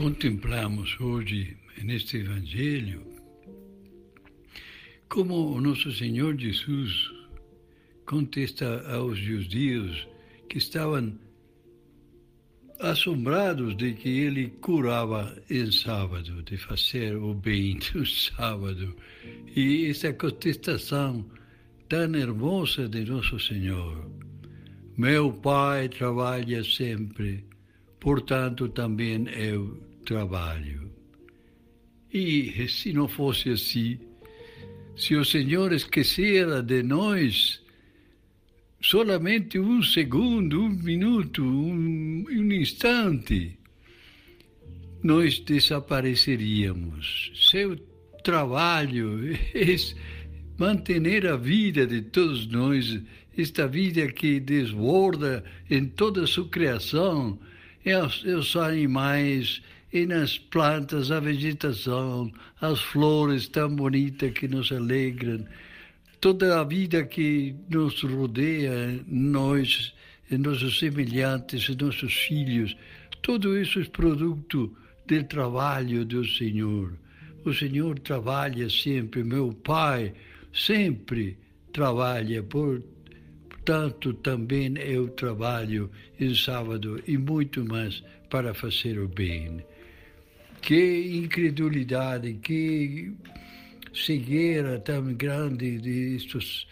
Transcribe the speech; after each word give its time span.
contemplamos 0.00 0.98
hoje 0.98 1.58
neste 1.84 2.16
Evangelho 2.16 3.02
como 5.10 5.52
o 5.52 5.60
nosso 5.60 5.92
Senhor 5.92 6.40
Jesus 6.40 7.10
contesta 8.06 8.90
aos 8.94 9.18
judeus 9.18 10.08
que 10.48 10.56
estavam 10.56 11.18
assombrados 12.78 13.76
de 13.76 13.92
que 13.92 14.08
ele 14.08 14.48
curava 14.62 15.36
em 15.50 15.70
sábado, 15.70 16.42
de 16.44 16.56
fazer 16.56 17.16
o 17.16 17.34
bem 17.34 17.78
no 17.94 18.06
sábado. 18.06 18.96
E 19.54 19.84
essa 19.84 20.14
contestação 20.14 21.26
tão 21.90 22.14
hermosa 22.14 22.88
de 22.88 23.04
nosso 23.04 23.38
Senhor. 23.38 24.10
Meu 24.96 25.30
Pai 25.30 25.90
trabalha 25.90 26.64
sempre, 26.64 27.44
portanto 28.00 28.66
também 28.70 29.28
eu 29.28 29.89
trabalho. 30.04 30.90
E 32.12 32.68
se 32.68 32.92
não 32.92 33.06
fosse 33.06 33.50
assim, 33.50 33.98
se 34.96 35.14
o 35.14 35.24
Senhor 35.24 35.72
esquecera 35.72 36.62
de 36.62 36.82
nós, 36.82 37.62
solamente 38.80 39.58
um 39.58 39.82
segundo, 39.82 40.62
um 40.62 40.68
minuto, 40.68 41.42
um, 41.42 42.24
um 42.28 42.52
instante, 42.52 43.58
nós 45.02 45.38
desapareceríamos. 45.38 47.32
Seu 47.34 47.76
trabalho 48.22 49.32
é 49.54 49.76
manter 50.58 51.26
a 51.26 51.36
vida 51.36 51.86
de 51.86 52.02
todos 52.02 52.46
nós, 52.46 53.00
esta 53.36 53.66
vida 53.66 54.06
que 54.12 54.38
desborda 54.40 55.42
em 55.70 55.86
toda 55.86 56.24
a 56.24 56.26
sua 56.26 56.48
criação, 56.48 57.38
é 57.84 57.96
os, 57.96 58.22
é 58.26 58.34
os 58.34 58.54
animais, 58.56 59.62
e 59.92 60.06
nas 60.06 60.38
plantas, 60.38 61.10
a 61.10 61.18
vegetação, 61.18 62.32
as 62.60 62.80
flores 62.80 63.48
tão 63.48 63.74
bonitas 63.74 64.30
que 64.32 64.46
nos 64.46 64.70
alegram, 64.70 65.44
toda 66.20 66.60
a 66.60 66.64
vida 66.64 67.04
que 67.04 67.54
nos 67.68 68.00
rodeia, 68.02 69.00
nós, 69.08 69.92
nossos 70.30 70.78
semelhantes, 70.78 71.68
nossos 71.76 72.14
filhos, 72.14 72.76
tudo 73.22 73.58
isso 73.58 73.80
é 73.80 73.84
produto 73.84 74.74
do 75.06 75.24
trabalho 75.24 76.04
do 76.04 76.24
Senhor. 76.24 76.92
O 77.44 77.52
Senhor 77.52 77.98
trabalha 77.98 78.70
sempre, 78.70 79.24
meu 79.24 79.52
Pai 79.52 80.12
sempre 80.52 81.36
trabalha, 81.72 82.42
portanto 82.42 84.12
também 84.14 84.74
eu 84.78 85.08
trabalho 85.08 85.90
em 86.18 86.34
sábado 86.34 87.02
e 87.06 87.16
muito 87.16 87.64
mais 87.64 88.02
para 88.28 88.54
fazer 88.54 88.98
o 88.98 89.08
bem. 89.08 89.64
Que 90.62 91.16
incredulidade, 91.16 92.34
que 92.34 93.12
cegueira 93.94 94.78
tão 94.78 95.14
grande 95.14 95.78
destes, 95.78 96.66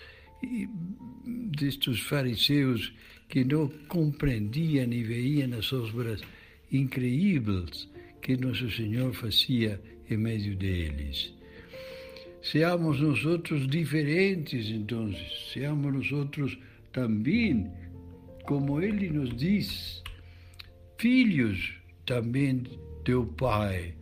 destes 1.25 2.01
fariseus 2.01 2.93
que 3.29 3.45
não 3.45 3.69
compreendiam 3.89 4.93
e 4.93 5.03
veiam 5.03 5.59
as 5.59 5.73
obras 5.73 6.21
incríveis 6.71 7.89
que 8.23 8.37
Nosso 8.37 8.71
Senhor 8.71 9.13
fazia 9.15 9.81
em 10.11 10.17
meio 10.17 10.57
deles. 10.57 11.33
Seamos 12.43 13.01
nós 13.01 13.25
outros 13.25 13.67
diferentes, 13.67 14.69
então, 14.71 15.13
seamos 15.53 15.93
nós 15.93 16.13
outros 16.13 16.59
também, 16.93 17.71
como 18.45 18.81
Ele 18.81 19.11
nos 19.11 19.37
diz, 19.37 20.03
filhos 20.99 21.75
também 22.07 22.63
do 23.13 23.27
Pai 23.27 23.95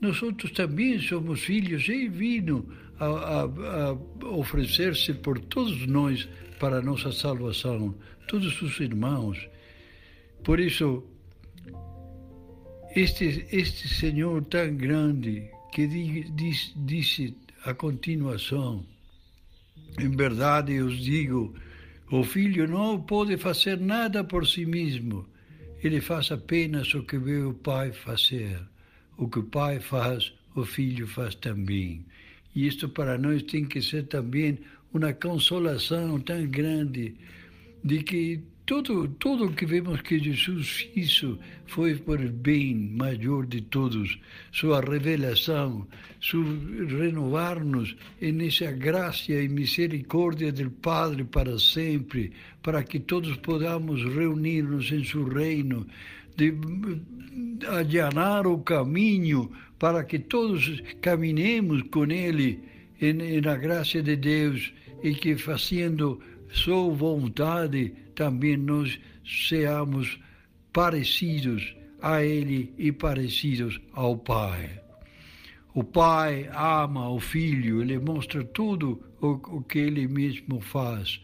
nós 0.00 0.22
outros 0.22 0.50
também 0.52 0.98
somos 0.98 1.42
filhos 1.42 1.86
e 1.88 2.08
vindo 2.08 2.66
a, 2.98 3.04
a, 3.04 3.42
a 3.90 4.28
oferecer-se 4.28 5.12
por 5.14 5.38
todos 5.38 5.86
nós 5.86 6.26
para 6.58 6.78
a 6.78 6.82
nossa 6.82 7.12
salvação, 7.12 7.94
todos 8.26 8.60
os 8.62 8.80
irmãos. 8.80 9.48
Por 10.42 10.58
isso, 10.58 11.04
este, 12.96 13.46
este 13.52 13.88
Senhor 13.88 14.42
tão 14.44 14.74
grande 14.74 15.50
que 15.72 15.86
diz, 15.86 16.72
disse 16.76 17.36
a 17.64 17.74
continuação, 17.74 18.84
em 19.98 20.10
verdade 20.10 20.72
eu 20.74 20.86
os 20.86 20.98
digo, 20.98 21.54
o 22.10 22.24
filho 22.24 22.66
não 22.66 22.98
pode 23.00 23.36
fazer 23.36 23.78
nada 23.78 24.24
por 24.24 24.46
si 24.46 24.64
mesmo, 24.64 25.26
ele 25.82 26.00
faz 26.00 26.30
apenas 26.30 26.94
o 26.94 27.02
que 27.02 27.18
vê 27.18 27.38
o 27.42 27.54
pai 27.54 27.92
fazer. 27.92 28.60
O 29.16 29.28
que 29.28 29.38
o 29.38 29.44
pai 29.44 29.80
faz, 29.80 30.32
o 30.54 30.64
filho 30.64 31.06
faz 31.06 31.34
também. 31.34 32.04
E 32.54 32.66
isto 32.66 32.88
para 32.88 33.16
nós 33.16 33.42
tem 33.44 33.64
que 33.64 33.80
ser 33.80 34.06
também 34.06 34.58
uma 34.92 35.12
consolação 35.12 36.20
tão 36.20 36.46
grande 36.46 37.14
de 37.82 38.02
que 38.02 38.40
tudo 38.70 39.08
tudo 39.18 39.50
que 39.50 39.66
vemos 39.66 40.00
que 40.00 40.16
Jesus 40.16 40.88
fez 40.94 41.24
foi 41.66 41.96
por 41.96 42.18
bem 42.18 42.76
maior 42.76 43.44
de 43.44 43.62
todos. 43.62 44.16
Sua 44.52 44.80
revelação, 44.80 45.88
su 46.20 46.40
renovar-nos 46.86 47.96
nessa 48.20 48.70
graça 48.70 49.32
e 49.32 49.48
misericórdia 49.48 50.52
do 50.52 50.70
Padre 50.70 51.24
para 51.24 51.58
sempre, 51.58 52.30
para 52.62 52.84
que 52.84 53.00
todos 53.00 53.36
podamos 53.38 54.04
reunir-nos 54.04 54.92
em 54.92 55.02
seu 55.02 55.24
reino 55.24 55.84
de 56.36 56.54
allanar 57.66 58.46
o 58.46 58.58
caminho 58.58 59.50
para 59.80 60.04
que 60.04 60.20
todos 60.20 60.80
caminhemos 61.00 61.82
com 61.90 62.04
Ele 62.04 62.60
na 63.42 63.56
graça 63.56 64.00
de 64.00 64.14
Deus 64.14 64.72
e 65.02 65.12
que 65.12 65.36
fazendo 65.36 66.20
sua 66.52 66.92
vontade 66.94 67.92
também 68.14 68.56
nós 68.56 68.98
seamos 69.24 70.20
parecidos 70.72 71.74
a 72.00 72.22
Ele 72.22 72.72
e 72.78 72.92
parecidos 72.92 73.80
ao 73.92 74.16
Pai. 74.16 74.80
O 75.72 75.84
Pai 75.84 76.50
ama 76.52 77.08
o 77.08 77.20
Filho, 77.20 77.80
ele 77.80 77.98
mostra 77.98 78.42
tudo 78.42 79.00
o, 79.20 79.28
o 79.58 79.62
que 79.62 79.78
ele 79.78 80.08
mesmo 80.08 80.60
faz. 80.60 81.22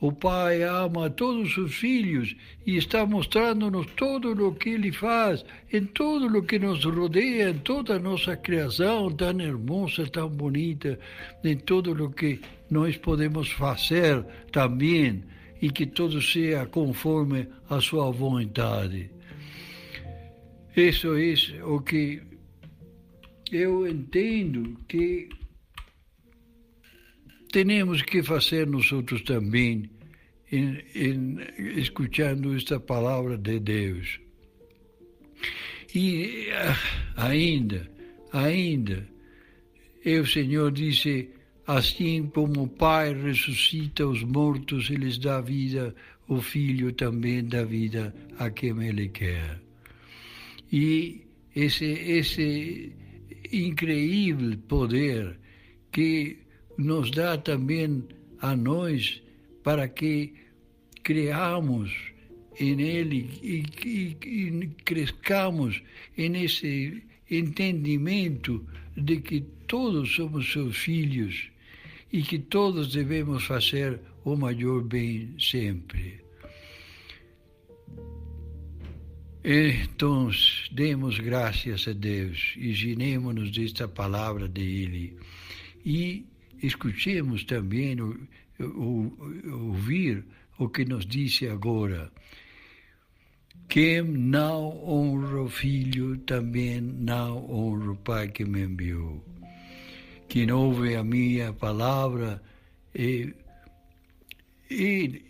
O 0.00 0.12
Pai 0.12 0.62
ama 0.62 1.10
todos 1.10 1.56
os 1.56 1.74
filhos 1.74 2.36
e 2.64 2.76
está 2.76 3.04
mostrando-nos 3.04 3.86
todo 3.96 4.46
o 4.46 4.54
que 4.54 4.70
Ele 4.70 4.92
faz, 4.92 5.44
em 5.72 5.84
tudo 5.86 6.38
o 6.38 6.42
que 6.42 6.58
nos 6.58 6.84
rodeia, 6.84 7.50
em 7.50 7.58
toda 7.58 7.96
a 7.96 7.98
nossa 7.98 8.36
criação 8.36 9.10
tão 9.10 9.40
hermosa, 9.40 10.06
tão 10.06 10.28
bonita, 10.28 10.98
em 11.42 11.56
tudo 11.56 12.04
o 12.04 12.10
que 12.10 12.40
nós 12.70 12.96
podemos 12.96 13.50
fazer 13.50 14.24
também 14.52 15.24
e 15.60 15.68
que 15.68 15.84
tudo 15.84 16.22
seja 16.22 16.64
conforme 16.66 17.48
a 17.68 17.80
Sua 17.80 18.10
vontade. 18.12 19.10
Isso 20.76 21.08
é 21.16 21.64
o 21.64 21.80
que 21.80 22.22
eu 23.50 23.88
entendo 23.88 24.76
que 24.86 25.28
temos 27.52 28.02
que 28.02 28.22
fazer 28.22 28.66
nós 28.66 28.90
outros 28.92 29.22
também, 29.22 29.90
em, 30.50 30.82
em, 30.94 31.38
escutando 31.76 32.54
esta 32.54 32.78
palavra 32.78 33.36
de 33.36 33.58
Deus. 33.58 34.20
E 35.94 36.48
ah, 36.52 36.76
ainda, 37.16 37.90
ainda, 38.32 39.08
o 40.04 40.26
Senhor 40.26 40.70
disse, 40.72 41.30
assim 41.66 42.26
como 42.28 42.64
o 42.64 42.68
Pai 42.68 43.14
ressuscita 43.14 44.06
os 44.06 44.22
mortos 44.22 44.90
e 44.90 44.96
lhes 44.96 45.18
dá 45.18 45.40
vida, 45.40 45.94
o 46.28 46.40
Filho 46.40 46.92
também 46.92 47.44
dá 47.44 47.64
vida 47.64 48.14
a 48.38 48.50
quem 48.50 48.86
Ele 48.86 49.08
quer. 49.08 49.60
E 50.70 51.22
esse, 51.56 51.86
esse 51.86 52.92
incrível 53.50 54.58
poder 54.68 55.38
que 55.90 56.38
nos 56.78 57.10
dá 57.10 57.36
também 57.36 58.04
a 58.40 58.54
nós 58.54 59.20
para 59.62 59.88
que 59.88 60.32
criamos 61.02 61.92
em 62.58 62.80
Ele 62.80 63.28
e, 63.42 63.64
e, 63.84 64.16
e 64.24 64.66
crescamos 64.84 65.82
nesse 66.16 67.02
entendimento 67.30 68.64
de 68.96 69.20
que 69.20 69.40
todos 69.66 70.14
somos 70.14 70.50
seus 70.50 70.76
filhos 70.76 71.50
e 72.12 72.22
que 72.22 72.38
todos 72.38 72.92
devemos 72.92 73.44
fazer 73.44 74.00
o 74.24 74.36
maior 74.36 74.82
bem 74.82 75.34
sempre. 75.38 76.20
Então, 79.44 80.30
demos 80.72 81.18
graças 81.18 81.86
a 81.86 81.92
Deus 81.92 82.54
e 82.56 82.72
giremos-nos 82.72 83.50
desta 83.50 83.86
palavra 83.86 84.48
dele 84.48 85.16
e 85.84 86.26
escutemos 86.62 87.44
também 87.44 88.00
o, 88.00 88.16
o, 88.60 89.12
ouvir 89.68 90.24
o 90.58 90.68
que 90.68 90.84
nos 90.84 91.06
disse 91.06 91.46
agora. 91.46 92.10
Quem 93.68 94.02
não 94.02 94.82
honra 94.82 95.42
o 95.42 95.48
Filho, 95.48 96.16
também 96.18 96.80
não 96.80 97.50
honra 97.50 97.92
o 97.92 97.96
Pai 97.96 98.28
que 98.28 98.44
me 98.44 98.62
enviou. 98.62 99.22
Quem 100.28 100.50
ouve 100.50 100.94
a 100.94 101.04
minha 101.04 101.52
palavra 101.52 102.42
e, 102.94 103.34
e, 104.70 105.22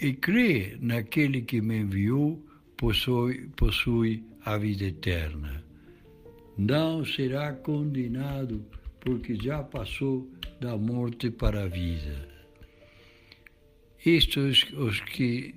e 0.00 0.12
crê 0.14 0.76
naquele 0.80 1.42
que 1.42 1.60
me 1.60 1.78
enviou, 1.78 2.42
possui, 2.76 3.48
possui 3.56 4.24
a 4.44 4.56
vida 4.56 4.84
eterna. 4.84 5.62
Não 6.56 7.04
será 7.04 7.52
condenado, 7.54 8.64
porque 9.00 9.34
já 9.34 9.62
passou 9.62 10.30
da 10.60 10.76
morte 10.76 11.30
para 11.30 11.64
a 11.64 11.68
vida. 11.68 12.28
Isto 14.04 14.40
é 14.40 14.50
os 14.76 15.00
que 15.00 15.54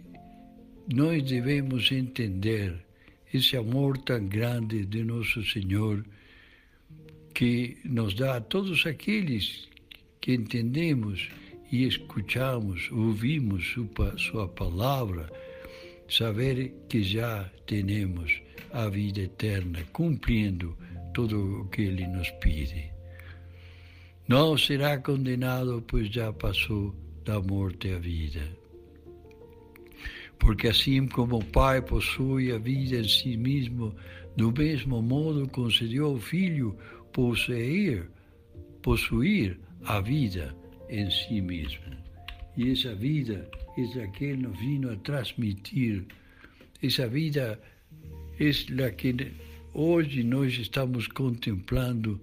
nós 0.94 1.24
devemos 1.24 1.92
entender, 1.92 2.86
esse 3.34 3.56
amor 3.56 3.98
tão 4.00 4.28
grande 4.28 4.86
de 4.86 5.04
nosso 5.04 5.44
Senhor, 5.46 6.06
que 7.34 7.78
nos 7.86 8.14
dá 8.14 8.38
a 8.38 8.42
todos 8.42 8.86
aqueles 8.86 9.68
que 10.22 10.34
entendemos 10.34 11.30
e 11.72 11.86
escutamos, 11.88 12.92
ouvimos 12.92 13.66
sua, 13.74 14.18
sua 14.18 14.48
palavra, 14.48 15.32
saber 16.08 16.74
que 16.88 17.02
já 17.02 17.50
temos 17.66 18.42
a 18.72 18.88
vida 18.90 19.22
eterna, 19.22 19.84
cumprindo 19.92 20.78
tudo 21.14 21.62
o 21.62 21.70
que 21.70 21.82
Ele 21.82 22.06
nos 22.08 22.30
pede. 22.32 22.93
Não 24.28 24.58
será 24.58 24.98
condenado, 24.98 25.84
pois 25.86 26.08
já 26.08 26.32
passou 26.32 26.96
da 27.26 27.42
morte 27.42 27.90
à 27.92 28.00
vida. 28.00 28.42
Porque 30.40 30.70
assim 30.70 31.08
como 31.08 31.38
o 31.38 31.46
Pai 31.46 31.82
possui 31.82 32.52
a 32.52 32.58
vida 32.58 32.98
em 32.98 33.08
si 33.08 33.36
mesmo, 33.36 33.94
do 34.38 34.52
mesmo 34.52 35.02
modo 35.02 35.48
concedeu 35.50 36.06
ao 36.06 36.20
Filho 36.20 36.78
possuir, 37.12 38.10
possuir 38.82 39.60
a 39.84 40.00
vida 40.00 40.56
em 40.90 41.10
si 41.12 41.42
mesmo. 41.42 41.84
E 42.56 42.72
essa 42.72 42.96
vida 42.96 43.50
é 43.78 44.04
a 44.04 44.08
que 44.08 44.36
nos 44.36 44.58
vino 44.58 44.92
a 44.92 44.96
transmitir. 44.98 46.06
Essa 46.82 47.08
vida 47.08 47.60
é 48.40 48.84
a 48.86 48.92
que 48.92 49.34
hoje 49.74 50.24
nós 50.24 50.54
estamos 50.54 51.08
contemplando 51.08 52.22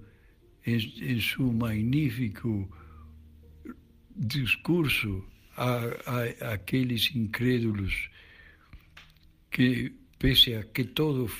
em, 0.66 0.76
em 0.76 1.20
seu 1.20 1.52
magnífico 1.52 2.68
discurso 4.16 5.24
a, 5.56 5.78
a, 6.06 6.52
aqueles 6.54 7.14
incrédulos 7.14 8.10
que, 9.50 9.92
pese 10.18 10.54
a 10.54 10.62
que 10.64 10.84
todo 10.84 11.30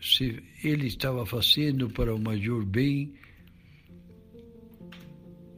se 0.00 0.42
ele 0.64 0.88
estava 0.88 1.24
fazendo 1.24 1.88
para 1.88 2.14
o 2.14 2.18
maior 2.18 2.64
bem, 2.64 3.14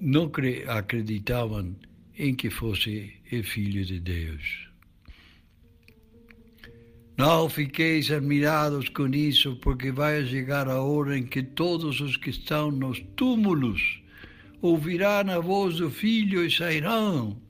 não 0.01 0.31
acreditavam 0.69 1.75
em 2.17 2.35
que 2.35 2.51
fosse 2.51 3.15
o 3.33 3.43
Filho 3.43 3.85
de 3.85 3.99
Deus. 4.01 4.69
Não 7.17 7.49
fiqueis 7.49 8.11
admirados 8.11 8.89
com 8.89 9.07
isso, 9.07 9.57
porque 9.57 9.93
vai 9.93 10.27
chegar 10.27 10.69
a 10.69 10.81
hora 10.83 11.17
em 11.17 11.25
que 11.25 11.43
todos 11.43 12.01
os 12.01 12.17
que 12.17 12.31
estão 12.31 12.73
nos 12.73 12.99
túmulos 13.15 14.03
ouvirão 14.61 15.31
a 15.31 15.39
voz 15.39 15.77
do 15.77 15.91
Filho 15.91 16.45
e 16.45 16.51
sairão. 16.51 17.41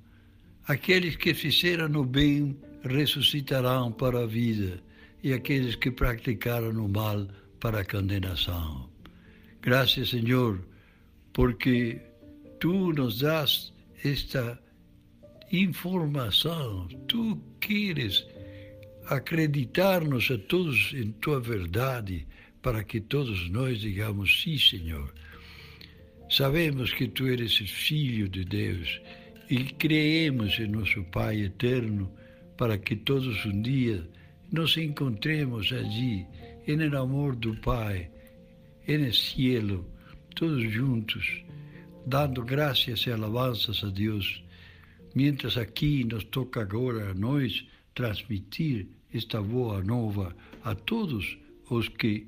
Aqueles 0.66 1.16
que 1.16 1.32
fizeram 1.32 2.00
o 2.00 2.04
bem 2.04 2.56
ressuscitarão 2.82 3.90
para 3.90 4.24
a 4.24 4.26
vida, 4.26 4.82
e 5.22 5.32
aqueles 5.32 5.74
que 5.76 5.90
praticaram 5.90 6.84
o 6.84 6.88
mal 6.88 7.26
para 7.58 7.80
a 7.80 7.84
condenação. 7.84 8.90
Graças, 9.62 10.10
Senhor, 10.10 10.60
porque 11.32 11.98
tu 12.60 12.92
nos 12.92 13.20
das 13.20 13.72
esta 14.04 14.60
informação, 15.50 16.86
tu 17.08 17.40
queres 17.60 18.26
acreditar-nos 19.06 20.30
a 20.30 20.38
todos 20.38 20.92
em 20.94 21.12
tua 21.12 21.40
verdade, 21.40 22.26
para 22.62 22.82
que 22.82 23.00
todos 23.00 23.50
nós 23.50 23.80
digamos 23.80 24.42
sim, 24.42 24.56
Senhor. 24.58 25.12
Sabemos 26.30 26.92
que 26.92 27.08
tu 27.08 27.26
eres 27.26 27.56
filho 27.58 28.28
de 28.28 28.44
Deus 28.44 29.00
e 29.50 29.64
creemos 29.64 30.58
em 30.58 30.68
nosso 30.68 31.04
Pai 31.04 31.42
eterno, 31.42 32.10
para 32.56 32.78
que 32.78 32.96
todos 32.96 33.44
um 33.44 33.60
dia 33.62 34.08
nos 34.50 34.76
encontremos 34.76 35.70
em 35.72 36.26
el 36.66 36.96
amor 36.96 37.36
do 37.36 37.54
Pai, 37.56 38.10
el 38.86 39.12
cielo, 39.12 39.86
todos 40.34 40.72
juntos, 40.72 41.44
dando 42.06 42.42
graças 42.42 43.00
e 43.00 43.10
alabanças 43.10 43.82
a 43.84 43.90
Deus, 43.90 44.42
mientras 45.14 45.56
aqui 45.58 46.04
nos 46.04 46.24
toca 46.24 46.62
agora 46.62 47.10
a 47.10 47.14
nós 47.14 47.66
transmitir 47.94 48.88
esta 49.12 49.40
boa 49.40 49.82
nova 49.82 50.34
a 50.62 50.74
todos 50.74 51.38
os 51.70 51.88
que 51.88 52.26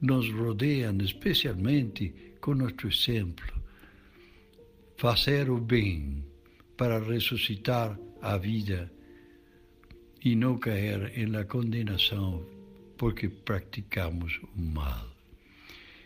nos 0.00 0.30
rodeiam, 0.30 0.96
especialmente 0.98 2.12
com 2.40 2.54
nosso 2.54 2.86
exemplo. 2.86 3.46
Fazer 4.96 5.50
o 5.50 5.58
bem 5.58 6.24
para 6.76 6.98
ressuscitar 6.98 7.98
a 8.20 8.36
vida 8.36 8.92
e 10.24 10.34
não 10.34 10.58
cair 10.58 11.12
em 11.16 11.26
la 11.26 11.44
condenação 11.44 12.44
porque 12.96 13.28
praticamos 13.28 14.40
o 14.56 14.60
mal. 14.60 15.06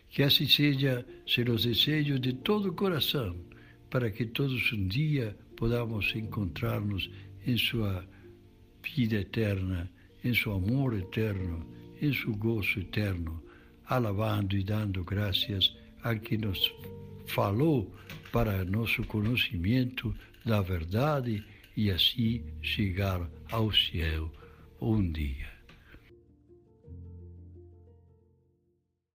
Que 0.08 0.23
assim 0.25 0.47
seja, 0.47 1.06
se 1.26 1.43
os 1.43 1.64
desejos 1.64 2.20
de 2.20 2.32
todo 2.32 2.70
o 2.70 2.75
coração, 2.75 3.37
para 3.88 4.11
que 4.11 4.26
todos 4.26 4.73
um 4.73 4.88
dia 4.88 5.37
podamos 5.56 6.14
encontrar-nos 6.14 7.08
em 7.47 7.56
Sua 7.56 8.05
vida 8.82 9.16
eterna, 9.16 9.90
em 10.22 10.34
seu 10.34 10.52
amor 10.52 10.94
eterno, 10.94 11.66
em 12.00 12.12
seu 12.12 12.34
gozo 12.34 12.80
eterno, 12.80 13.42
alabando 13.86 14.56
e 14.56 14.62
dando 14.62 15.02
graças 15.04 15.76
a 16.02 16.14
que 16.14 16.36
nos 16.36 16.72
falou 17.26 17.94
para 18.32 18.64
nosso 18.64 19.04
conhecimento 19.04 20.14
da 20.44 20.60
verdade 20.60 21.44
e 21.76 21.90
assim 21.90 22.42
chegar 22.62 23.28
ao 23.50 23.72
céu 23.72 24.30
um 24.80 25.10
dia. 25.10 25.59